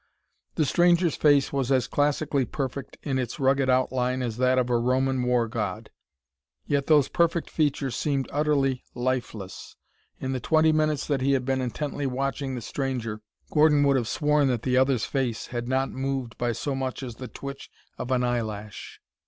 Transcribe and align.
The 0.55 0.65
stranger's 0.65 1.15
face 1.15 1.53
was 1.53 1.71
as 1.71 1.87
classically 1.87 2.43
perfect 2.43 2.97
in 3.03 3.19
its 3.19 3.39
rugged 3.39 3.69
outline 3.69 4.23
as 4.23 4.37
that 4.37 4.57
of 4.57 4.67
a 4.71 4.77
Roman 4.79 5.21
war 5.21 5.47
god, 5.47 5.91
yet 6.65 6.87
those 6.87 7.07
perfect 7.07 7.51
features 7.51 7.95
seemed 7.95 8.27
utterly 8.31 8.83
lifeless. 8.95 9.75
In 10.19 10.31
the 10.31 10.39
twenty 10.39 10.71
minutes 10.71 11.05
that 11.05 11.21
he 11.21 11.33
had 11.33 11.45
been 11.45 11.61
intently 11.61 12.07
watching 12.07 12.55
the 12.55 12.61
stranger, 12.61 13.21
Gordon 13.51 13.83
would 13.83 13.95
have 13.95 14.07
sworn 14.07 14.47
that 14.47 14.63
the 14.63 14.75
other's 14.75 15.05
face 15.05 15.45
had 15.53 15.67
not 15.67 15.91
moved 15.91 16.35
by 16.39 16.51
so 16.51 16.73
much 16.73 17.03
as 17.03 17.17
the 17.17 17.27
twitch 17.27 17.69
of 17.99 18.09
an 18.09 18.23
eye 18.23 18.41
lash. 18.41 18.99